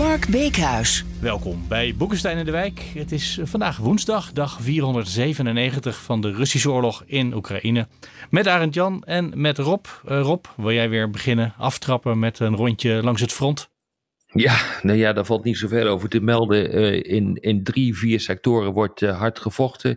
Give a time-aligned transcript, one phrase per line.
[0.00, 1.04] Mark Beekhuis.
[1.20, 2.80] Welkom bij Boekenstein in de Wijk.
[2.94, 7.88] Het is vandaag woensdag, dag 497 van de Russische oorlog in Oekraïne.
[8.30, 9.86] Met Arend Jan en met Rob.
[10.08, 13.70] Uh, Rob, wil jij weer beginnen aftrappen met een rondje langs het front?
[14.26, 16.78] Ja, nou ja, daar valt niet zoveel over te melden.
[16.78, 19.96] Uh, in, in drie, vier sectoren wordt uh, hard gevochten.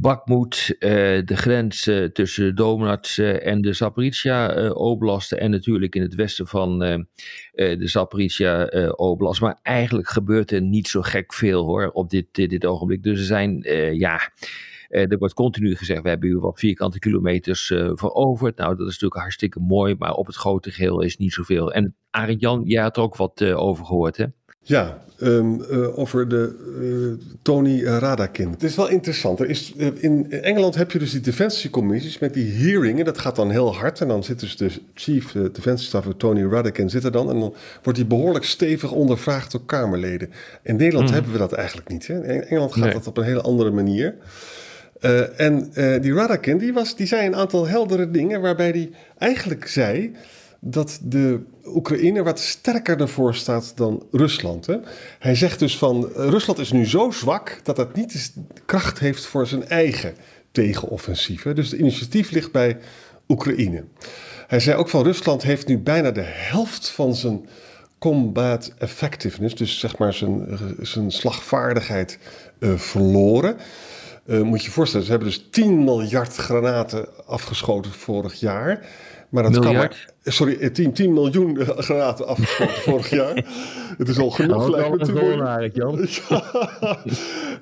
[0.00, 0.90] Bakmoed, uh,
[1.24, 6.78] de grens tussen Donetsk uh, en de Zaporizhia oblasten en natuurlijk in het westen van
[7.52, 9.40] de Zaporizhia oblast.
[9.40, 13.02] Maar eigenlijk gebeurt er niet zo gek veel hoor op dit, dit, ogenblik.
[13.02, 13.60] Dus er zijn,
[13.98, 14.32] ja...
[14.88, 18.56] er wordt continu gezegd, we hebben hier wat vierkante kilometers veroverd.
[18.56, 21.72] Nou, dat is natuurlijk hartstikke mooi, maar op het grote geheel is niet zoveel.
[21.72, 24.24] En Arend Jan, jij had er ook wat over gehoord, hè?
[24.68, 28.50] Ja, um, uh, over de uh, Tony Radakin.
[28.50, 29.40] Het is wel interessant.
[29.40, 33.04] Er is, uh, in Engeland heb je dus die defensiecommissies met die hearingen.
[33.04, 34.00] Dat gaat dan heel hard.
[34.00, 37.30] En dan zit dus de chief uh, defensiestaffer Tony Radakin zit er dan.
[37.30, 40.30] En dan wordt hij behoorlijk stevig ondervraagd door Kamerleden.
[40.62, 41.14] In Nederland mm.
[41.14, 42.06] hebben we dat eigenlijk niet.
[42.06, 42.14] Hè?
[42.14, 42.92] In Engeland gaat nee.
[42.92, 44.14] dat op een hele andere manier.
[45.36, 50.12] en die Radakin die, was, die zei een aantal heldere dingen waarbij hij eigenlijk zei
[50.60, 54.66] dat de Oekraïne wat sterker ervoor staat dan Rusland.
[54.66, 54.76] Hè?
[55.18, 58.32] Hij zegt dus van Rusland is nu zo zwak dat het niet
[58.66, 60.14] kracht heeft voor zijn eigen
[60.52, 61.42] tegenoffensief.
[61.42, 62.78] Dus het initiatief ligt bij
[63.28, 63.84] Oekraïne.
[64.46, 67.48] Hij zei ook van Rusland heeft nu bijna de helft van zijn
[67.98, 72.18] combat effectiveness, dus zeg maar zijn, zijn slagvaardigheid,
[72.58, 73.56] uh, verloren.
[74.26, 78.86] Moet je je voorstellen, ze hebben dus 10 miljard granaten afgeschoten vorig jaar.
[79.28, 79.74] Maar dat Miljard?
[79.74, 83.44] kan maar, sorry, 10, 10 miljoen granaten afgeschoten vorig jaar.
[83.98, 86.06] Het is al genoeg, lijkt me te Jan.
[86.28, 86.98] Ja.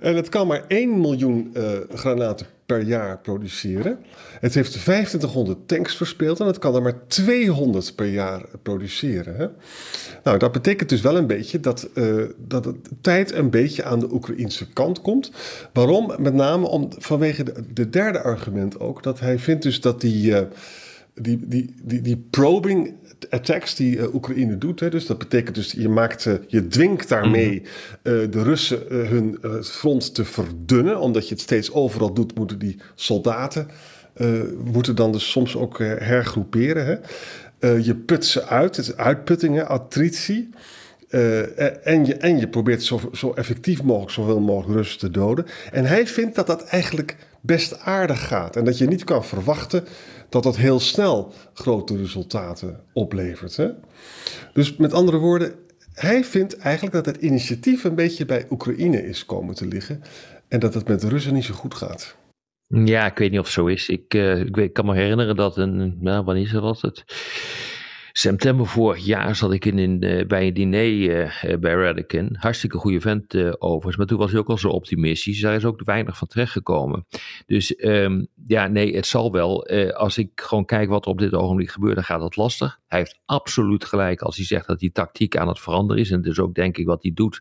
[0.01, 1.63] En het kan maar 1 miljoen uh,
[1.95, 3.99] granaten per jaar produceren.
[4.41, 9.37] Het heeft 2500 tanks verspeeld en het kan er maar 200 per jaar produceren.
[9.37, 9.47] Hè?
[10.25, 14.01] Nou, dat betekent dus wel een beetje dat, uh, dat de tijd een beetje aan
[14.01, 15.31] de Oekraïnse kant komt.
[15.73, 16.13] Waarom?
[16.19, 20.31] Met name om, vanwege de, de derde argument ook, dat hij vindt dus dat die...
[20.31, 20.41] Uh,
[21.21, 22.95] die, die, die, die probing
[23.31, 24.81] attacks die uh, Oekraïne doet.
[24.81, 27.67] Hè, dus dat betekent dus je, maakt, uh, je dwingt daarmee uh,
[28.03, 31.01] de Russen hun front te verdunnen.
[31.01, 33.69] Omdat je het steeds overal doet, moeten die soldaten
[34.65, 36.87] moeten dan dus soms ook hergroeperen.
[36.87, 37.69] Hè.
[37.69, 40.51] je put ze uit, het is uitputtingen, attritie.
[41.09, 45.47] en, je, en je probeert zo, zo effectief mogelijk zoveel mogelijk Russen te doden.
[45.73, 48.57] En hij vindt dat dat eigenlijk best aardig gaat.
[48.57, 49.85] En dat je niet kan verwachten
[50.29, 53.57] dat dat heel snel grote resultaten oplevert.
[53.57, 53.69] Hè?
[54.53, 55.55] Dus met andere woorden,
[55.93, 60.03] hij vindt eigenlijk dat het initiatief een beetje bij Oekraïne is komen te liggen
[60.49, 62.17] en dat het met de Russen niet zo goed gaat.
[62.69, 63.89] Ja, ik weet niet of het zo is.
[63.89, 67.05] Ik, uh, ik, kan me herinneren dat een, nou, wanneer was het?
[68.19, 72.37] September vorig jaar zat ik in, uh, bij een diner uh, bij Radican.
[72.39, 73.97] Hartstikke goede vent uh, overigens.
[73.97, 75.41] Maar toen was hij ook al zo optimistisch.
[75.41, 77.07] Daar is ook weinig van terechtgekomen.
[77.47, 79.67] Dus um, ja, nee, het zal wel.
[79.93, 82.79] als ik gewoon kijk wat er op dit ogenblik gebeurt, dan gaat het lastig.
[82.87, 86.11] Hij heeft absoluut gelijk als hij zegt dat die tactiek aan het veranderen is.
[86.11, 87.41] En dus ook denk ik wat hij doet,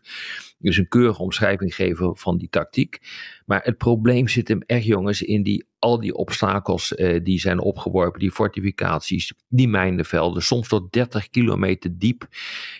[0.60, 2.98] is een keurige omschrijving geven van die tactiek.
[3.46, 7.60] Maar het probleem zit hem echt, jongens, in die, al die obstakels uh, die zijn
[7.60, 12.26] opgeworpen, die fortificaties, die mijnenvelden, soms tot 30 kilometer diep.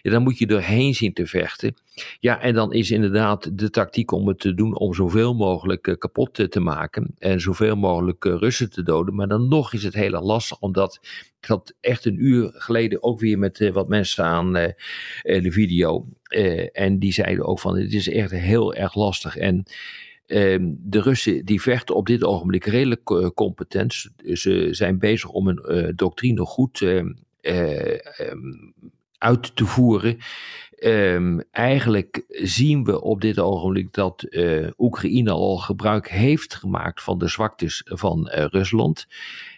[0.02, 1.74] Ja, dan moet je doorheen zien te vechten.
[2.20, 5.94] Ja, en dan is inderdaad de tactiek om het te doen om zoveel mogelijk uh,
[5.94, 9.14] kapot te, maken en zoveel mogelijk uh, Russen te doden.
[9.14, 10.98] Maar dan nog is het heel lastig, omdat
[11.40, 16.08] ik had echt een uur geleden ook weer met wat mensen aan de video.
[16.72, 19.36] en die zeiden ook van, het is echt heel erg lastig.
[19.36, 19.66] En
[20.26, 23.92] de Russen die vechten op dit ogenblik redelijk uh, competent.
[24.32, 27.24] Ze zijn bezig om een uh, doctrine goed um,
[29.18, 30.16] uit te voeren.
[31.50, 34.26] Eigenlijk zien we op dit ogenblik dat
[34.78, 39.06] Oekraïne al gebruik heeft gemaakt van de zwaktes van Rusland.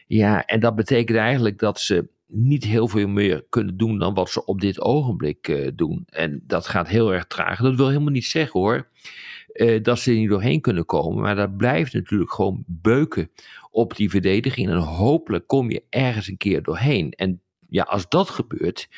[0.07, 4.31] Ja, en dat betekent eigenlijk dat ze niet heel veel meer kunnen doen dan wat
[4.31, 6.05] ze op dit ogenblik doen.
[6.09, 7.61] En dat gaat heel erg traag.
[7.61, 8.89] Dat wil helemaal niet zeggen hoor
[9.59, 11.23] uh, dat ze er niet doorheen kunnen komen.
[11.23, 13.31] Maar dat blijft natuurlijk gewoon beuken
[13.71, 14.69] op die verdediging.
[14.69, 17.11] En hopelijk kom je ergens een keer doorheen.
[17.11, 18.89] En ja, als dat gebeurt,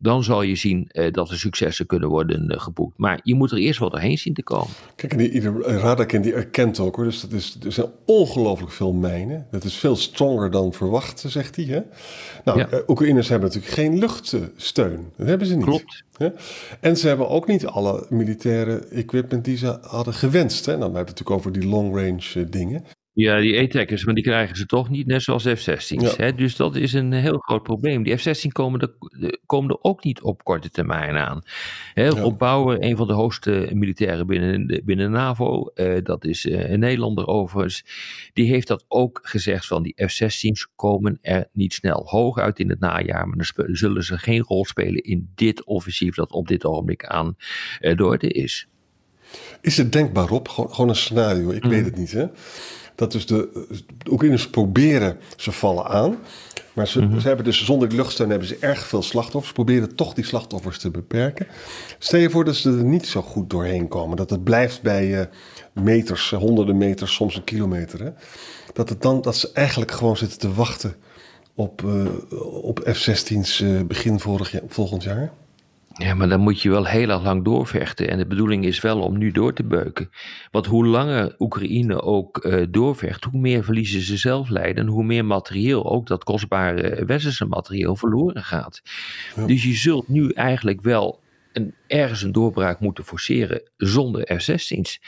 [0.00, 2.98] Dan zal je zien eh, dat er successen kunnen worden uh, geboekt.
[2.98, 4.68] Maar je moet er eerst wel doorheen zien te komen.
[4.96, 7.04] Kijk, en die, Radakin die erkent ook hoor.
[7.04, 9.46] Dus dat is, er zijn ongelooflijk veel mijnen.
[9.50, 11.64] Dat is veel stronger dan verwacht, zegt hij.
[11.64, 11.80] Hè?
[12.44, 12.68] Nou, ja.
[12.86, 15.12] Oekraïners hebben natuurlijk geen luchtsteun.
[15.16, 15.64] Dat hebben ze niet.
[15.64, 16.04] Klopt.
[16.16, 16.28] Hè?
[16.80, 20.66] En ze hebben ook niet alle militaire equipment die ze hadden gewenst.
[20.66, 20.76] Hè?
[20.76, 22.84] Nou, we hebben het natuurlijk over die long range dingen.
[23.18, 26.16] Ja, die E-Tackers, maar die krijgen ze toch niet, net zoals F-16's.
[26.16, 26.32] Ja.
[26.32, 28.02] Dus dat is een heel groot probleem.
[28.02, 28.92] Die F-16 komen er,
[29.46, 31.42] komen er ook niet op korte termijn aan.
[31.94, 32.10] Hè, ja.
[32.10, 36.70] Rob Bauer, een van de hoogste militairen binnen de, binnen NAVO, uh, dat is uh,
[36.70, 37.84] een Nederlander overigens,
[38.32, 42.02] die heeft dat ook gezegd van die F-16's komen er niet snel.
[42.06, 46.32] Hooguit in het najaar, maar dan zullen ze geen rol spelen in dit offensief dat
[46.32, 47.36] op dit ogenblik aan
[47.80, 48.68] uh, de orde is.
[49.60, 50.48] Is het denkbaar op?
[50.48, 51.70] Gewoon, gewoon een scenario, ik mm.
[51.70, 52.26] weet het niet hè
[52.98, 53.66] dat dus de,
[53.98, 56.18] de Oekraïners proberen, ze vallen aan.
[56.72, 57.20] Maar ze, mm -hmm.
[57.20, 59.46] ze, hebben dus zonder luchtsteun hebben ze erg veel slachtoffers.
[59.46, 61.46] Ze proberen toch die slachtoffers te beperken.
[61.98, 64.16] Stel je voor dat ze er niet zo goed doorheen komen.
[64.16, 65.24] Dat het blijft bij uh,
[65.72, 68.02] meters, honderden meters, soms een kilometer.
[68.02, 68.10] Hè?
[68.72, 70.94] Dat, het dan, dat ze eigenlijk gewoon zitten te wachten
[71.54, 72.06] op, uh,
[72.62, 75.32] op F-16's uh, begin vorig, volgend jaar.
[75.98, 78.08] Ja, maar dan moet je wel heel erg lang doorvechten.
[78.08, 80.10] En de bedoeling is wel om nu door te beuken.
[80.50, 84.84] Want hoe langer Oekraïne ook uh, doorvecht, hoe meer verliezen ze zelf lijden.
[84.84, 88.82] En hoe meer materieel, ook dat kostbare westerse materieel, verloren gaat.
[89.36, 89.46] Ja.
[89.46, 91.20] Dus je zult nu eigenlijk wel
[91.52, 95.00] een, ergens een doorbraak moeten forceren zonder F-16's.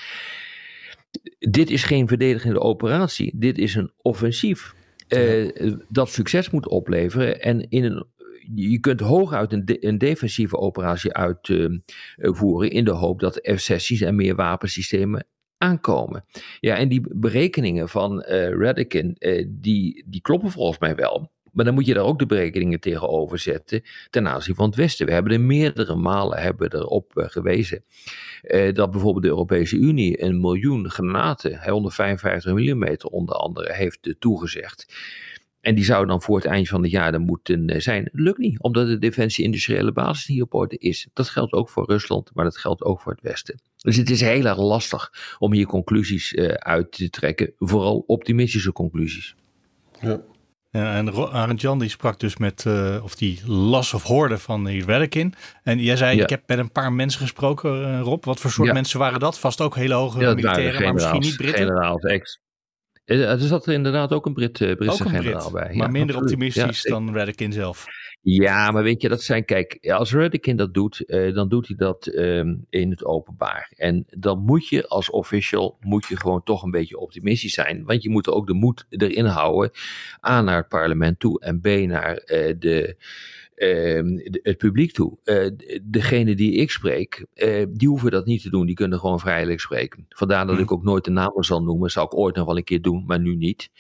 [1.38, 4.74] Dit is geen verdedigende operatie, dit is een offensief.
[5.08, 7.40] Uh, dat succes moet opleveren.
[7.40, 8.06] En in een
[8.54, 14.16] je kunt hooguit een, een defensieve operatie uitvoeren uh, in de hoop dat F-16's en
[14.16, 15.26] meer wapensystemen
[15.58, 16.24] aankomen.
[16.60, 21.30] Ja, en die berekeningen van uh, die, die kloppen volgens mij wel.
[21.52, 25.06] Maar dan moet je daar ook de berekeningen tegenover zetten ten aanzien van het Westen.
[25.06, 27.84] We hebben er meerdere malen hebben erop gewezen
[28.72, 34.94] dat bijvoorbeeld de Europese Unie een miljoen granaten, 155 mm onder andere, heeft toegezegd.
[35.60, 38.08] En die zou dan voor het eind van het jaar dan moeten zijn.
[38.12, 41.08] Lukt niet, omdat de defensie-industriële basis niet op orde is.
[41.12, 43.60] Dat geldt ook voor Rusland, maar dat geldt ook voor het Westen.
[43.76, 47.52] Dus het is heel erg lastig om hier conclusies uh, uit te trekken.
[47.58, 49.34] Vooral optimistische conclusies.
[50.00, 50.22] Ja.
[50.72, 54.64] Ja, en Arend Jan die sprak dus met, uh, of die las of hoorde van
[54.64, 55.34] die Redikin.
[55.62, 56.22] En jij zei, ja.
[56.22, 58.24] ik heb met een paar mensen gesproken, uh, Rob.
[58.24, 58.74] Wat voor soort ja.
[58.74, 59.38] mensen waren dat?
[59.38, 61.66] Vast ook hele hoge ja, militairen, maar misschien niet Britten?
[61.66, 62.40] Generaals, ex,
[63.18, 65.76] er zat er inderdaad ook een Brit, uh, Britse een generaal Brit, bij.
[65.76, 67.86] Maar minder optimistisch ja, dan Redikin zelf.
[68.22, 71.76] Ja, maar weet je, dat zijn, kijk, als Redikin dat doet, uh, dan doet hij
[71.76, 73.72] dat um, in het openbaar.
[73.76, 77.84] En dan moet je als official, moet je gewoon toch een beetje optimistisch zijn.
[77.84, 79.70] Want je moet ook de moed erin houden,
[80.28, 82.96] A naar het parlement toe en B naar uh, de
[84.42, 85.18] het publiek toe.
[85.24, 85.50] Uh,
[85.82, 88.66] degene die ik spreek, uh, die hoeven dat niet te doen.
[88.66, 90.06] Die kunnen gewoon vrijelijk spreken.
[90.08, 91.90] Vandaar dat ik ook nooit de namen zal noemen.
[91.90, 93.70] Zou ik ooit nog wel een keer doen, maar nu niet.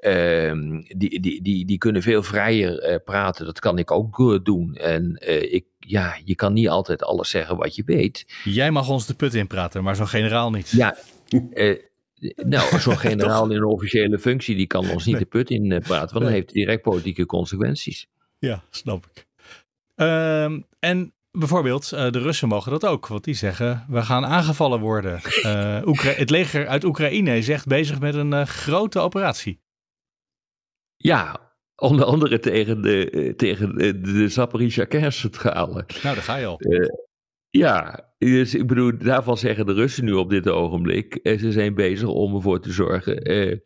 [0.00, 3.44] Uh, die, die, die, die kunnen veel vrijer uh, praten.
[3.44, 4.74] Dat kan ik ook uh, doen.
[4.74, 8.26] En uh, ik, ja, je kan niet altijd alles zeggen wat je weet.
[8.44, 10.70] Jij mag ons de put inpraten, maar zo'n generaal niet.
[10.70, 10.96] Ja,
[12.36, 15.24] nou, zo'n generaal in een officiële functie, die kan ons niet nee.
[15.24, 16.12] de put in praten.
[16.12, 18.06] Want dan heeft het direct politieke consequenties.
[18.38, 19.27] Ja, snap ik.
[20.00, 20.44] Uh,
[20.78, 25.20] en bijvoorbeeld, uh, de Russen mogen dat ook, want die zeggen: we gaan aangevallen worden.
[25.42, 29.60] Uh, Oekra het leger uit Oekraïne is echt bezig met een uh, grote operatie.
[30.96, 35.84] Ja, onder andere tegen de, tegen de, de Zaporizhia kerncentrale.
[36.02, 36.60] Nou, daar ga je al.
[37.50, 41.14] Ja, dus ik bedoel, daarvan zeggen de Russen nu op dit ogenblik.
[41.14, 43.56] Eh, ze zijn bezig om ervoor te zorgen eh,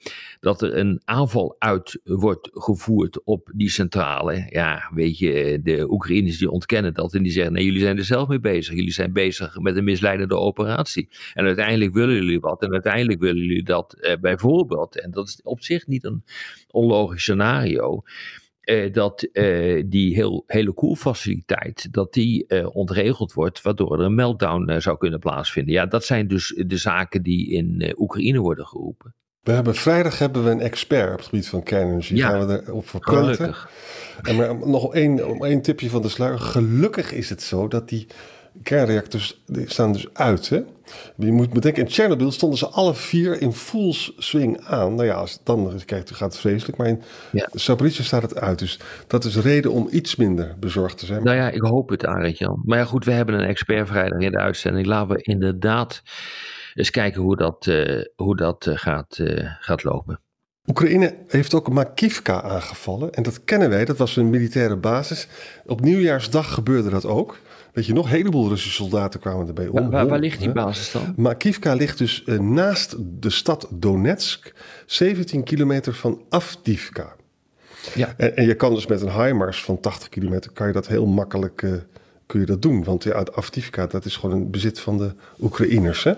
[0.41, 4.47] dat er een aanval uit wordt gevoerd op die centrale.
[4.49, 8.05] Ja, weet je, de Oekraïners die ontkennen dat en die zeggen: nee, jullie zijn er
[8.05, 8.75] zelf mee bezig.
[8.75, 11.09] Jullie zijn bezig met een misleidende operatie.
[11.35, 12.63] En uiteindelijk willen jullie wat.
[12.63, 15.01] En uiteindelijk willen jullie dat eh, bijvoorbeeld.
[15.01, 16.25] En dat is op zich niet een
[16.71, 18.03] onlogisch scenario
[18.65, 24.15] uh, dat uh, die heel, hele koelfaciliteit, dat die uh, ontregeld wordt, waardoor er een
[24.15, 25.75] meltdown zou kunnen plaatsvinden.
[25.75, 29.15] Ja, dat zijn dus de zaken die in Oekraïne worden geroepen.
[29.43, 32.17] We hebben, vrijdag hebben we een expert op het gebied van kernenergie.
[32.17, 33.35] Ja, gaan we erop verpraten.
[33.35, 33.71] Gelukkig.
[34.23, 36.39] En maar nog één, één tipje van de sluier.
[36.39, 38.07] Gelukkig is het zo dat die
[38.63, 40.49] kernreactors die staan dus uit.
[40.49, 40.61] Hè?
[41.17, 44.95] Je moet bedenken, in Chernobyl stonden ze alle vier in full swing aan.
[44.95, 46.79] Nou ja, als dan kijkt, gaat het vreselijk.
[46.79, 47.49] Maar in ja.
[47.53, 48.59] Zaporizhia staat het uit.
[48.59, 51.25] Dus dat is reden om iets minder bezorgd te zijn.
[51.25, 52.63] Nou ja, ik hoop het, Arend Jan.
[52.65, 54.87] Maar ja, goed, we hebben een expert vrijdag in de uitzending.
[54.87, 56.03] Laten we inderdaad
[56.75, 60.21] eens kijken hoe dat, uh, hoe dat uh, gaat, uh, gaat lopen.
[60.67, 63.13] Oekraïne heeft ook Makivka aangevallen.
[63.13, 65.29] En dat kennen wij, dat was een militaire basis.
[65.67, 67.39] Op nieuwjaarsdag gebeurde dat ook.
[67.73, 69.73] Weet je nog, een heleboel Russische soldaten kwamen erbij om.
[69.73, 71.15] Waar, waar, waar ligt die basis dan?
[71.17, 74.55] Makivka ligt dus uh, naast de stad Donetsk,
[74.87, 77.15] 17 kilometer van Avdivka.
[77.95, 78.15] Ja.
[78.17, 81.07] En, en, je kan dus met een HIMARS van 80 kilometer, kan je dat heel
[81.07, 81.73] makkelijk uh,
[82.27, 82.85] kun je dat doen.
[82.85, 86.05] Want ja, Avdivka, dat is gewoon een bezit van de Oekraïners.
[86.05, 86.13] Hè?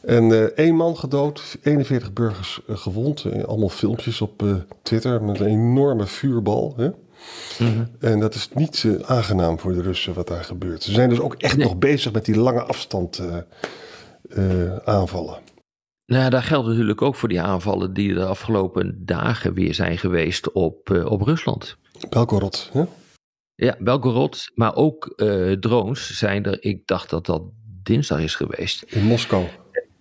[0.00, 3.24] En uh, één man gedood, 41 burgers gewond.
[3.46, 4.44] allemaal filmpjes op
[4.82, 6.74] Twitter met een enorme vuurbal.
[6.76, 6.90] Hè?
[7.58, 7.90] Mm -hmm.
[8.00, 10.82] En dat is niet aangenaam voor de Russen wat daar gebeurt.
[10.82, 11.66] Ze zijn dus ook echt nee.
[11.66, 13.22] nog bezig met die lange afstand
[14.84, 15.38] aanvallen.
[16.06, 20.52] Nou, daar geldt natuurlijk ook voor die aanvallen die de afgelopen dagen weer zijn geweest
[20.52, 21.76] op, uh, op Rusland.
[22.08, 22.84] Belgorod, hè?
[23.54, 26.62] Ja, Belgorod, maar ook uh, drones zijn er.
[26.62, 27.42] Ik dacht dat dat
[27.82, 28.82] dinsdag is geweest.
[28.82, 29.44] In Moskou.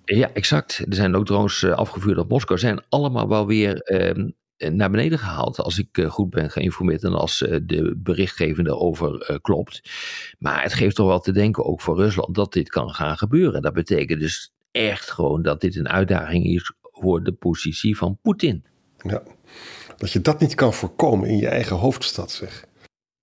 [0.03, 0.79] Ja, exact.
[0.89, 2.59] Er zijn ook drones uh, afgevuurd op Moskou.
[2.59, 7.37] Zijn allemaal wel weer ehm, naar beneden gehaald, als ik goed ben geïnformeerd en als
[7.37, 9.81] de berichtgevende over klopt.
[10.39, 13.61] Maar het geeft toch wel te denken, ook voor Rusland, dat dit kan gaan gebeuren.
[13.61, 18.65] Dat betekent dus echt gewoon dat dit een uitdaging is voor de positie van Poetin.
[18.97, 19.23] Ja,
[19.97, 22.65] dat je dat niet kan voorkomen in je eigen hoofdstad, zeg.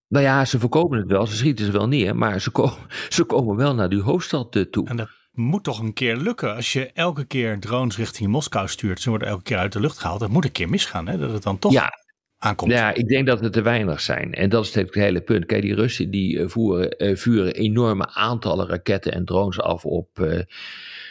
[0.08, 3.24] Nou ja, ze voorkomen het wel, ze schieten ze wel neer, maar ze, komen, ze
[3.24, 4.88] komen wel naar die hoofdstad eh, toe.
[4.88, 9.00] En dat moet toch een keer lukken als je elke keer drones richting Moskou stuurt.
[9.00, 10.20] Ze worden elke keer uit de lucht gehaald.
[10.20, 11.18] Dat moet een keer misgaan, hè?
[11.18, 11.92] dat het dan toch ja.
[12.38, 12.72] aankomt.
[12.72, 14.34] Ja, ik denk dat het te weinig zijn.
[14.34, 15.46] En dat is het hele punt.
[15.46, 20.18] Kijk, die Russen die eh, voeren, uh, vuren enorme aantallen raketten en drones af op...
[20.18, 20.40] Uh,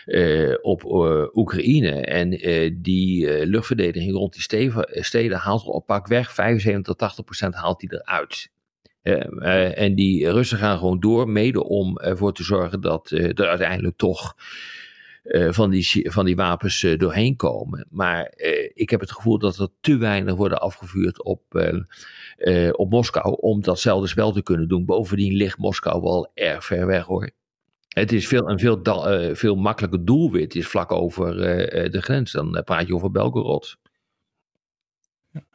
[0.06, 2.02] uh, op uh, Oekraïne.
[2.02, 4.72] En uh, die luchtverdediging rond die
[5.04, 8.50] steden haalt op pak weg 75 tot 80 procent haalt die eruit.
[9.02, 14.36] En die Russen gaan gewoon door, mede om ervoor te zorgen dat er uiteindelijk toch
[15.50, 17.88] van, die, van die wapens doorheen komen.
[17.90, 18.34] Maar
[18.74, 21.42] ik heb het gevoel dat er te weinig worden afgevuurd op,
[22.72, 24.86] op Moskou om datzelfde spel te kunnen doen.
[24.86, 27.30] Bovendien ligt Moskou wel erg ver weg hoor.
[27.88, 28.82] Het is veel, een veel,
[29.36, 31.36] veel makkelijker doelwit is vlak over
[31.92, 32.32] de grens.
[32.32, 33.78] Dan praat je over Belgorod.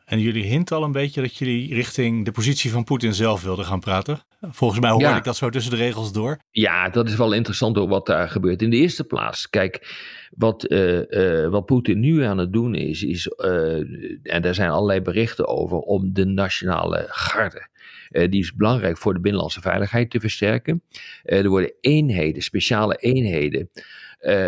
[0.07, 3.65] En jullie hinten al een beetje dat jullie richting de positie van Poetin zelf wilden
[3.65, 4.21] gaan praten.
[4.41, 5.17] Volgens mij hoor ja.
[5.17, 6.39] ik dat zo tussen de regels door.
[6.51, 8.63] Ja, dat is wel interessant ook wat daar gebeurt.
[8.63, 9.97] In de eerste plaats, kijk,
[10.37, 13.77] wat, uh, uh, wat Poetin nu aan het doen is, is uh,
[14.23, 17.69] en daar zijn allerlei berichten over, om de nationale garde.
[18.11, 20.83] die is belangrijk voor de binnenlandse veiligheid te versterken.
[21.23, 23.71] er worden eenheden, speciale eenheden.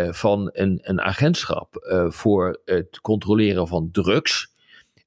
[0.09, 4.57] van een, een agentschap voor het controleren van drugs.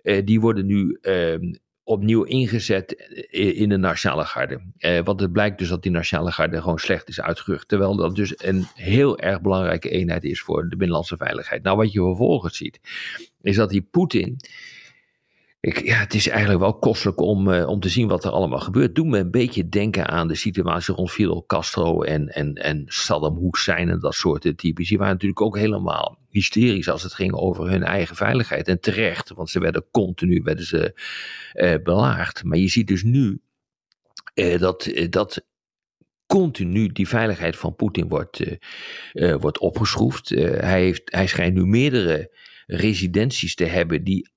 [0.03, 1.53] Uh, die worden nu uh,
[1.85, 2.93] opnieuw ingezet
[3.31, 4.61] in de Nationale Garde.
[4.79, 7.69] Uh, want het blijkt dus dat die Nationale Garde gewoon slecht is uitgerust.
[7.69, 11.63] Terwijl dat dus een heel erg belangrijke eenheid is voor de binnenlandse veiligheid.
[11.63, 12.81] Nou, wat je vervolgens ziet,
[13.41, 14.41] is dat die Poetin
[15.63, 18.61] ik, ja, het is eigenlijk wel kostelijk om, uh, om te zien wat er allemaal
[18.61, 18.95] gebeurt.
[18.95, 23.39] Doe me een beetje denken aan de situatie rond Fidel Castro en, en, en Saddam
[23.39, 24.89] Hussein en dat soort types.
[24.89, 28.69] Die waren natuurlijk ook helemaal hysterisch als het ging over hun eigen veiligheid.
[28.69, 31.01] En terecht, want ze werden continu werden ze,
[31.55, 32.45] uh, belaagd.
[32.45, 33.41] Maar je ziet dus nu
[34.35, 35.47] uh, dat, dat
[36.27, 38.41] continu die veiligheid van Poetin wordt,
[39.13, 40.29] wordt opgeschroefd.
[40.29, 42.37] hij, heeft, hij schijnt nu meerdere
[42.67, 44.31] residenties te hebben die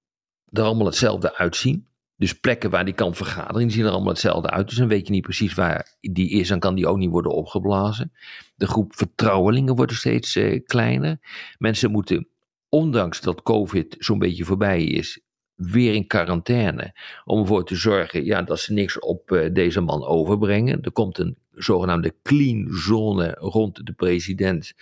[0.52, 1.88] er allemaal hetzelfde uitzien.
[2.18, 4.68] Dus plekken waar die kan vergaderen, die zien er allemaal hetzelfde uit.
[4.68, 7.32] Dus dan weet je niet precies waar die is en kan die ook niet worden
[7.32, 8.12] opgeblazen.
[8.56, 11.20] De groep vertrouwelingen wordt steeds uh, kleiner.
[11.58, 12.28] Mensen moeten,
[12.70, 15.20] ondanks dat COVID zo'n beetje voorbij is,
[15.56, 16.94] weer in quarantaine.
[17.26, 20.82] Om ervoor te zorgen ja, dat ze niks op uh, deze man overbrengen.
[20.82, 24.74] Er komt een zogenaamde clean zone rond de president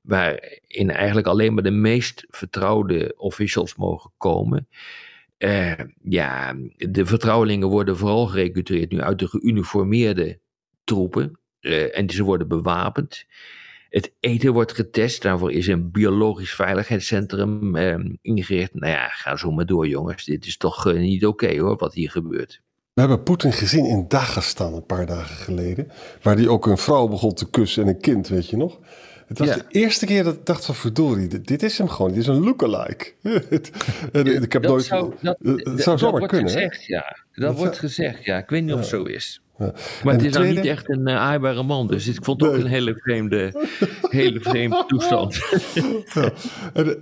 [0.00, 4.68] waarin eigenlijk alleen maar de meest vertrouwde officials mogen komen.
[5.38, 10.38] Uh, ja, de vertrouwelingen worden vooral gerecruiteerd nu uit de geuniformeerde
[10.84, 11.38] troepen.
[11.60, 13.24] Uh, en ze worden bewapend.
[13.88, 15.22] Het eten wordt getest.
[15.22, 18.74] Daarvoor is een biologisch veiligheidscentrum uh, ingericht.
[18.74, 20.24] Nou ja, ga zo maar door, jongens.
[20.24, 22.62] Dit is toch niet oké hoor, wat hier gebeurt.
[22.92, 25.90] We hebben Poetin gezien in Dagestan een paar dagen geleden.
[26.22, 28.80] Waar hij ook een vrouw begon te kussen en een kind, weet je nog?
[29.26, 29.54] Het was ja.
[29.54, 32.10] de eerste keer dat ik dacht van verdorie, dit, dit is hem gewoon.
[32.10, 33.12] Dit is een lookalike.
[34.12, 34.84] en, ik heb dat nooit...
[34.84, 35.38] Zou, dat,
[35.76, 36.52] zou zomaar wordt kunnen.
[36.52, 37.16] Gezegd, ja.
[37.34, 38.38] Dat, Dat wordt gezegd, ja.
[38.38, 39.40] Ik weet niet of het zo is.
[39.58, 39.72] Ja.
[40.04, 41.86] Maar het is de nou niet tweede- echt een uh, aaibare man.
[41.86, 42.64] Dus ik vond het ook Nee.
[42.64, 43.66] een hele vreemde,
[44.00, 45.38] hele vreemde toestand.
[46.14, 46.32] Ja.
[46.72, 46.98] En,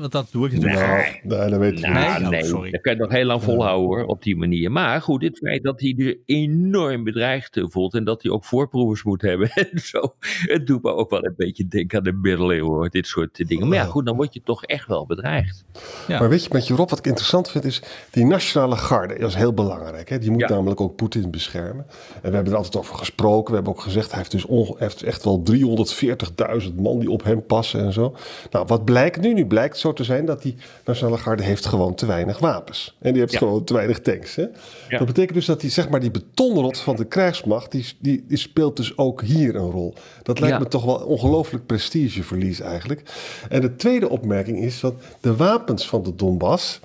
[0.00, 0.90] Want dat doe ik natuurlijk Nee.
[1.32, 1.38] al.
[1.38, 2.20] Nee, dat weet je Nou, niet.
[2.20, 2.30] Nee?
[2.30, 2.70] nee, Oh, sorry.
[2.70, 4.72] dat kan je nog heel lang volhouden hoor, op die manier.
[4.72, 8.44] Maar goed, het feit dat hij er enorm bedreigd eh, voelt en dat hij ook
[8.44, 10.14] voorproevers moet hebben en zo.
[10.46, 13.68] Het doet me ook wel een beetje denken aan de middeleeuwen hoor, dit soort dingen.
[13.68, 15.64] Maar ja, goed, dan word je toch echt wel bedreigd.
[16.08, 16.18] Ja.
[16.18, 19.18] Maar weet je, met je Rob, wat ik interessant vind, is die nationale garde.
[19.18, 20.08] Dat is heel belangrijk.
[20.08, 20.18] Hè?
[20.18, 20.48] Die moet Ja.
[20.48, 21.86] namelijk ook Poetin beschermen.
[22.22, 23.48] En we hebben er altijd over gesproken.
[23.48, 27.10] We hebben ook gezegd, hij heeft dus onge- hij heeft echt wel 340.000 man die
[27.10, 28.16] op hem passen en zo.
[28.50, 29.32] Nou, wat blijkt nu?
[29.34, 30.54] Nu blijkt zo te zijn dat die
[30.84, 32.96] nationale garde heeft gewoon te weinig wapens.
[33.00, 33.38] En die heeft Ja.
[33.38, 34.34] gewoon te weinig tanks.
[34.34, 34.46] Hè?
[34.88, 34.98] Ja.
[34.98, 38.38] Dat betekent dus dat die, zeg maar, die betonrot van de krijgsmacht, die, die, die
[38.38, 39.94] speelt dus ook hier een rol.
[40.22, 40.62] Dat lijkt Ja.
[40.62, 43.02] me toch wel ongelooflijk prestigeverlies eigenlijk.
[43.48, 46.80] En de tweede opmerking is dat de wapens van de Donbass,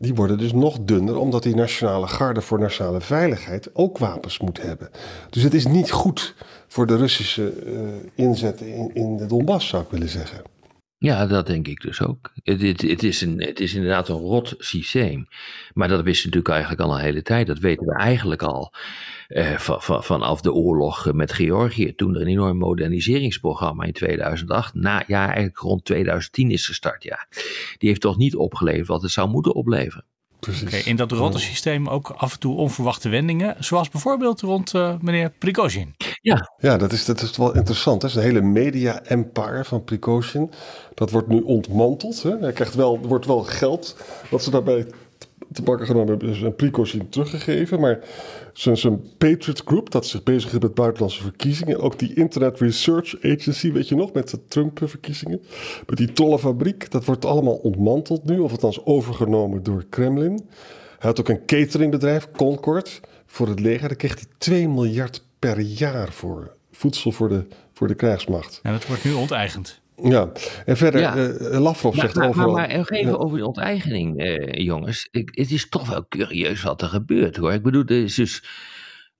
[0.00, 4.62] die worden dus nog dunner, omdat die nationale garde voor nationale veiligheid ook wapens moet
[4.62, 4.88] hebben.
[5.30, 6.34] Dus het is niet goed
[6.68, 7.72] voor de Russische eh,
[8.14, 10.42] inzet in, in de Donbass, zou ik willen zeggen.
[11.00, 12.32] Ja, dat denk ik dus ook.
[12.42, 15.28] Het, het, het, is een, het is inderdaad een rot systeem.
[15.74, 17.46] Maar dat wisten we natuurlijk eigenlijk al een hele tijd.
[17.46, 18.72] Dat weten we eigenlijk al
[19.28, 21.94] eh, van, van, vanaf de oorlog met Georgië.
[21.94, 27.02] Toen er een enorm moderniseringsprogramma in 2008, na, ja, eigenlijk rond 2010 is gestart.
[27.02, 27.26] Ja.
[27.78, 30.04] Die heeft toch niet opgeleverd wat het zou moeten opleveren.
[30.40, 30.62] Precies.
[30.62, 33.56] Oké, in dat rotte systeem ook af en toe onverwachte wendingen.
[33.58, 35.94] Zoals bijvoorbeeld rond eh, meneer Prigozhin.
[36.20, 38.02] Ja, dat is, dat is wel interessant.
[38.02, 38.08] Hè?
[38.08, 40.50] Een hele media-empire van Prigozhin.
[40.94, 42.22] Dat wordt nu ontmanteld.
[42.22, 42.38] Hè?
[42.38, 43.96] Hij krijgt wel, wordt wel geld
[44.30, 44.86] wat ze daarbij
[45.52, 46.28] te pakken genomen hebben.
[46.28, 47.80] Dus aan Prigozhin teruggegeven.
[47.80, 47.98] Maar
[48.52, 51.80] zijn, zijn Patriot Group, dat zich bezig met buitenlandse verkiezingen.
[51.80, 55.40] Ook die Internet Research Agency, weet je nog, met de Trump-verkiezingen.
[55.86, 58.38] Met die trollenfabriek, dat wordt allemaal ontmanteld nu.
[58.38, 60.48] Of althans overgenomen door Kremlin.
[60.98, 63.88] Hij had ook een cateringbedrijf, Concord, voor het leger.
[63.88, 66.56] Daar kreeg hij 2 miljard per jaar voor.
[66.70, 68.60] Voedsel voor de, voor de krijgsmacht.
[68.62, 69.80] En dat wordt nu onteigend.
[70.02, 70.32] Ja,
[70.66, 71.16] en verder, Ja.
[71.16, 72.52] eh, Lavrov Maar, zegt maar, overal...
[72.52, 73.10] maar, even Ja.
[73.12, 75.08] over de onteigening, eh, jongens.
[75.10, 77.52] Ik, het is toch wel curieus wat er gebeurt hoor.
[77.52, 78.44] Ik bedoel, er is dus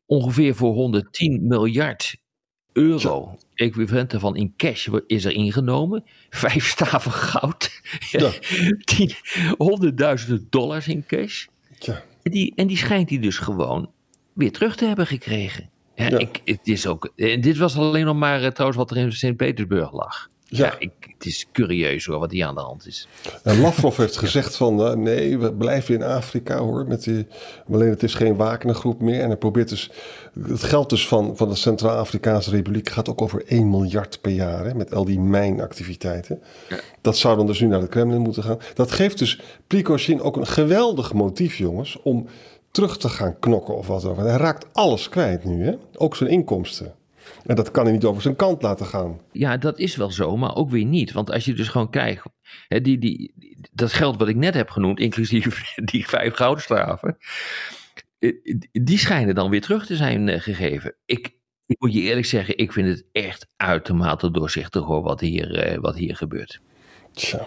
[0.07, 2.17] ongeveer voor 110 miljard
[2.73, 6.05] euro equivalent daarvan in cash is er ingenomen.
[6.31, 7.81] Vijf staven goud.
[8.11, 8.31] Ja.
[9.57, 11.47] Honderdduizenden dollars in cash.
[11.79, 13.91] Tja, En die, en die schijnt hij dus gewoon
[14.33, 15.71] weer terug te hebben gekregen.
[15.99, 16.19] Ja, Ja.
[16.19, 19.13] Ik, het is ook, en dit was alleen nog maar eh, trouwens wat er in
[19.13, 20.29] Sint-Petersburg lag.
[20.51, 20.67] Ja.
[20.67, 23.09] Ja, ik, het is curieus hoor, wat hier aan de hand is.
[23.43, 24.83] en Lavrov heeft gezegd van...
[24.87, 26.87] eh, nee, we blijven in Afrika hoor.
[26.87, 27.27] Met die,
[27.73, 29.21] alleen het is geen Wagnergroep meer.
[29.21, 29.91] En hij probeert dus...
[30.47, 32.89] Het geld dus van, van de Centraal-Afrikaanse Republiek...
[32.89, 34.65] gaat ook over 1 miljard per jaar.
[34.65, 36.43] Hè, met al die mijnactiviteiten.
[37.01, 38.59] Dat zou dan dus nu naar de Kremlin moeten gaan.
[38.75, 41.99] Dat geeft dus Prigozhin ook een geweldig motief, jongens...
[42.03, 42.27] om
[42.71, 44.17] terug te gaan knokken of wat dan ook.
[44.17, 45.75] Hij raakt alles kwijt nu, hè?
[45.95, 46.95] ook zijn inkomsten.
[47.47, 49.21] En dat kan hij niet over zijn kant laten gaan.
[49.33, 51.13] Ja, dat is wel zo, maar ook weer niet.
[51.13, 52.23] Want als je dus gewoon kijkt,
[52.69, 53.33] hè, die, die,
[53.73, 57.17] dat geld wat ik net heb genoemd, inclusief die vijf goudstaven,
[58.19, 58.33] eh,
[58.73, 60.95] die schijnen dan weer terug te zijn eh, gegeven.
[61.05, 65.59] Ik, ik moet je eerlijk zeggen, ik vind het echt uitermate doorzichtig hoor, wat hier,
[65.59, 66.61] eh, wat hier gebeurt.
[67.13, 67.47] Tja.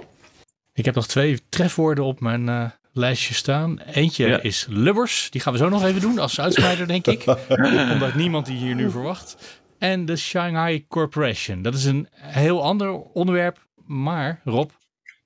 [0.74, 3.80] Ik heb nog twee trefwoorden op mijn eh, lijstje staan.
[3.80, 4.42] Eentje Ja.
[4.42, 5.28] is Lubbers.
[5.30, 7.24] Die gaan we zo nog even doen als uitsmijter, denk ik.
[7.94, 9.62] Omdat niemand die hier nu verwacht.
[9.80, 11.62] En de Shanghai Corporation.
[11.62, 13.68] Dat is een heel ander onderwerp.
[13.86, 14.70] Maar Rob,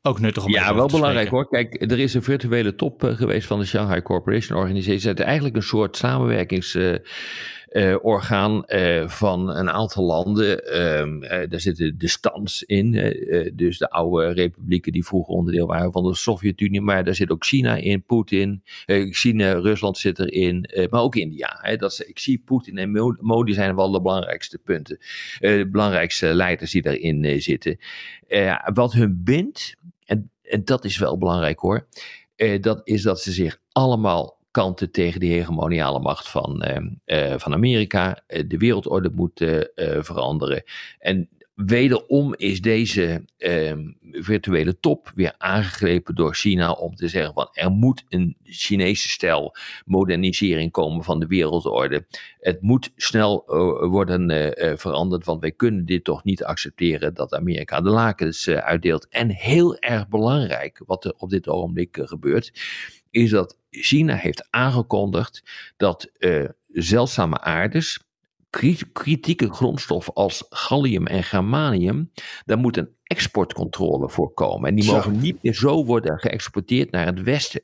[0.02, 1.48] ook nuttig om even Ja, wel belangrijk hoor.
[1.50, 5.10] Kijk, er is een virtuele top eh, geweest van de Shanghai Corporation Organization.
[5.10, 5.98] Het is eigenlijk een soort
[7.80, 10.66] samenwerkingsorgaan eh, van een aantal landen.
[10.68, 15.34] Ehm, eh, daar zitten de stands in, eh, eh, dus de oude republieken die vroeger
[15.34, 16.82] onderdeel waren van de Sovjet-Unie.
[16.82, 18.64] Maar daar zit ook China in, Poetin.
[18.86, 21.58] eh, China, Rusland zit erin, eh, maar ook India.
[21.62, 24.98] Hè, dat ik zie Poetin en Mo- Modi zijn wel de belangrijkste punten.
[25.40, 27.78] eh, de belangrijkste leiders die daarin eh, zitten.
[28.28, 31.88] Eh, wat hun bindt, en, en dat is wel belangrijk hoor,
[32.36, 37.40] eh, dat is dat ze zich allemaal kanten tegen de hegemoniale macht van, eh, eh,
[37.40, 38.24] van Amerika.
[38.28, 39.62] Eh, de wereldorde moet eh,
[40.02, 40.64] veranderen.
[41.00, 43.74] En wederom is deze eh,
[44.12, 49.56] virtuele top weer aangegrepen door China om te zeggen van er moet een Chinese stijl
[49.86, 52.06] modernisering komen van de wereldorde.
[52.40, 53.44] Het moet snel
[53.90, 59.08] worden veranderd, want wij kunnen dit toch niet accepteren dat Amerika de lakens uitdeelt.
[59.10, 62.52] En heel erg belangrijk, wat er op dit ogenblik gebeurt,
[63.12, 65.44] is dat China heeft aangekondigd
[65.78, 68.00] dat eh, zeldzame aardes,
[68.50, 72.12] kri- kritieke grondstoffen als gallium en germanium,
[72.46, 74.70] daar moet een exportcontrole voor komen.
[74.70, 77.62] En die mogen niet meer zo worden geëxporteerd naar het westen.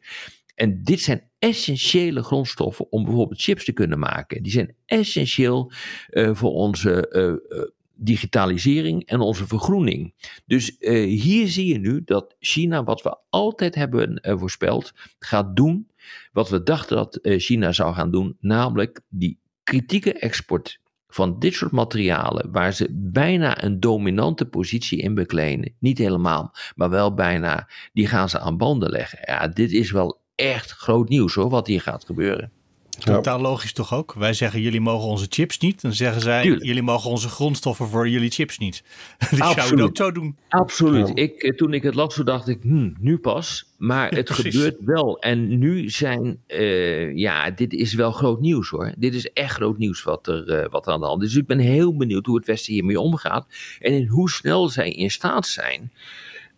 [0.56, 4.44] En dit zijn essentiële grondstoffen om bijvoorbeeld chips te kunnen maken.
[4.44, 5.72] Die zijn essentieel
[6.10, 7.62] eh, voor onze eh,
[7.96, 10.14] digitalisering en onze vergroening.
[10.46, 15.56] Dus uh, hier zie je nu dat China, wat we altijd hebben uh, voorspeld, gaat
[15.56, 15.88] doen
[16.32, 21.54] wat we dachten dat uh, China zou gaan doen, namelijk die kritieke export van dit
[21.54, 27.70] soort materialen, waar ze bijna een dominante positie in bekleden, niet helemaal, maar wel bijna,
[27.94, 29.20] die gaan ze aan banden leggen.
[29.26, 32.52] Ja, dit is wel echt groot nieuws hoor, wat hier gaat gebeuren.
[33.06, 34.14] Totaal logisch toch ook?
[34.14, 35.82] Wij zeggen jullie mogen onze chips niet.
[35.82, 38.84] Dan zeggen zij jullie mogen onze grondstoffen voor jullie chips niet.
[39.30, 39.54] dus Absoluut.
[39.56, 40.36] zou het ook zo doen.
[40.50, 41.12] Absoluut.
[41.14, 43.66] Ik, eh, toen ik het las, dacht ik, hm, nu pas.
[43.78, 45.20] Maar het gebeurt wel.
[45.20, 48.94] En nu zijn, uh, ja, dit is wel groot nieuws hoor.
[48.98, 51.30] Dit is echt groot nieuws wat er, uh, wat er aan de hand is.
[51.30, 53.48] Dus ik ben heel benieuwd hoe het Westen hiermee omgaat.
[53.80, 55.92] En in hoe snel zij in staat zijn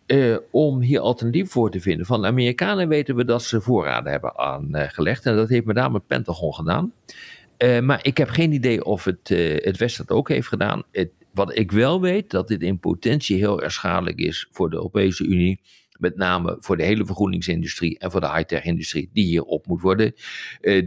[0.06, 2.06] uh, om hier alternatief voor te vinden.
[2.06, 5.26] Van de Amerikanen weten we dat ze voorraden hebben aangelegd.
[5.26, 6.92] En dat heeft met name het Pentagon gedaan.
[7.58, 10.82] Uh, maar ik heb geen idee of het, uh, het Westen dat ook heeft gedaan.
[11.32, 15.24] Wat ik wel weet, dat dit in potentie heel erg schadelijk is voor de Europese
[15.24, 15.60] Unie.
[15.98, 20.14] Met name voor de hele vergroeningsindustrie en voor de high-tech-industrie die hier op moet worden.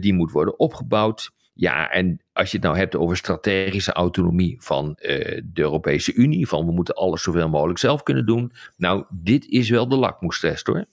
[0.00, 1.30] die moet worden opgebouwd.
[1.60, 6.48] Ja, en als je het nou hebt over strategische autonomie van uh, de Europese Unie,
[6.48, 8.52] van we moeten alles zoveel mogelijk zelf kunnen doen.
[8.76, 10.84] Nou, dit is wel de lakmoestest hoor.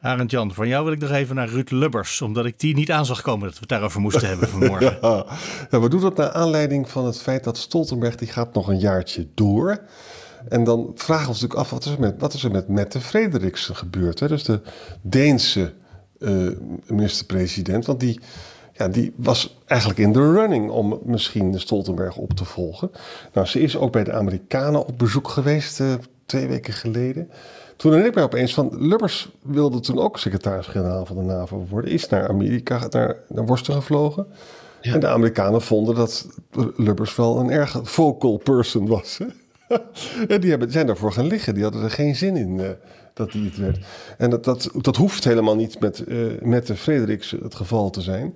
[0.00, 2.90] Arend Jan, van jou wil ik nog even naar Ruud Lubbers, omdat ik die niet
[2.90, 4.98] aan zag komen dat we het daarover moesten hebben vanmorgen.
[5.00, 5.26] Ja,
[5.70, 8.78] ja, we doen dat naar aanleiding van het feit dat Stoltenberg die gaat nog een
[8.78, 9.80] jaartje door.
[10.48, 12.68] En dan vragen we ons natuurlijk af, wat is er met, wat is er met
[12.68, 14.20] Mette Frederiksen gebeurd?
[14.20, 14.28] Hè?
[14.28, 14.60] Dus de
[15.02, 15.74] Deense
[16.18, 16.50] uh,
[16.86, 18.20] minister-president, want die
[18.78, 22.90] ja, die was eigenlijk in de running om misschien de Stoltenberg op te volgen.
[23.32, 25.92] Nou, ze is ook bij de Amerikanen op bezoek geweest uh,
[26.26, 27.30] twee weken geleden.
[27.76, 31.90] Toen herinner ik mij opeens van, Lubbers wilde toen ook secretaris-generaal van de NAVO worden.
[31.90, 34.26] Is naar Amerika, naar, naar Worsten gevlogen.
[34.80, 34.94] Ja.
[34.94, 36.28] En de Amerikanen vonden dat
[36.76, 39.18] Lubbers wel een erg vocal person was.
[39.18, 39.26] Hè?
[40.34, 41.54] en die hebben, zijn daarvoor gaan liggen.
[41.54, 42.68] Die hadden er geen zin in uh,
[43.18, 43.78] dat hij het werd.
[44.18, 48.00] En dat, dat, dat hoeft helemaal niet met, uh, met de Frederiks het geval te
[48.00, 48.34] zijn.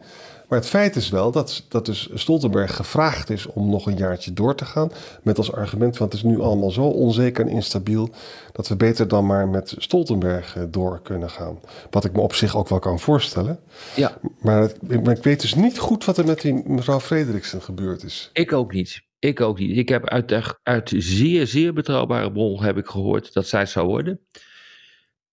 [0.53, 4.33] Maar het feit is wel dat, dat dus Stoltenberg gevraagd is om nog een jaartje
[4.33, 4.91] door te gaan.
[5.23, 8.11] Met als argument, want het is nu allemaal zo onzeker en instabiel.
[8.53, 11.61] dat we beter dan maar met Stoltenberg eh, door kunnen gaan.
[11.91, 13.61] Wat ik me op zich ook wel kan voorstellen.
[13.97, 14.19] Ja.
[14.41, 18.05] Maar, het, maar ik weet dus niet goed wat er met die mevrouw Frederiksen gebeurd
[18.05, 18.31] is.
[18.33, 19.03] Ik ook niet.
[19.19, 19.77] Ik ook niet.
[19.77, 23.87] Ik heb uit, uit zeer, zeer betrouwbare bron heb ik gehoord dat zij het zou
[23.87, 24.21] worden.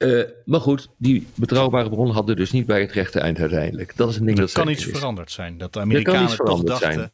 [0.04, 3.96] Uh, maar goed, die betrouwbare bron hadden dus niet bij het rechte eind uiteindelijk.
[3.96, 4.98] Dat is een ding er dat kan iets is.
[4.98, 5.58] veranderd zijn.
[5.58, 6.94] Dat de Amerikanen toch dachten...
[6.94, 7.12] Zijn.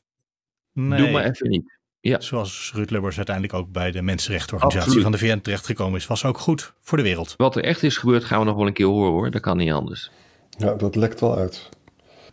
[0.74, 1.78] Nee, Doe maar even niet.
[2.00, 2.20] Ja.
[2.20, 6.08] Zoals Ruud Lubbers uiteindelijk ook bij de Mensenrechtenorganisatie van de VN terechtgekomen is.
[6.08, 7.34] Was ook goed voor de wereld.
[7.38, 9.32] Wat er echt is gebeurd gaan we nog wel een keer horen hoor.
[9.32, 10.12] Dat kan niet anders.
[10.58, 11.70] Ja, dat lekt wel uit.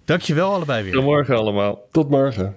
[0.04, 0.92] Dankjewel allebei weer.
[0.92, 1.88] Tot morgen allemaal.
[1.90, 2.56] Tot morgen.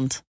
[0.00, 0.29] Nederland.